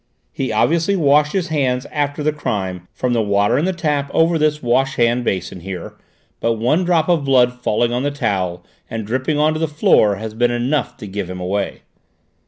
He 0.31 0.51
obviously 0.51 0.95
washed 0.95 1.33
his 1.33 1.49
hands 1.49 1.85
after 1.91 2.23
the 2.23 2.33
crime 2.33 2.87
in 3.03 3.13
the 3.13 3.21
water 3.21 3.57
from 3.57 3.65
the 3.65 3.71
tap 3.71 4.09
over 4.15 4.39
this 4.39 4.63
wash 4.63 4.95
hand 4.95 5.23
basin 5.23 5.59
here, 5.59 5.93
but 6.39 6.53
one 6.53 6.83
drop 6.83 7.07
of 7.07 7.23
blood 7.23 7.53
falling 7.53 7.93
on 7.93 8.01
the 8.01 8.09
towel 8.09 8.65
and 8.89 9.05
dripping 9.05 9.37
on 9.37 9.53
to 9.53 9.59
the 9.59 9.67
floor 9.67 10.15
has 10.15 10.33
been 10.33 10.49
enough 10.49 10.97
to 10.97 11.05
give 11.05 11.29
him 11.29 11.39
away." 11.39 11.81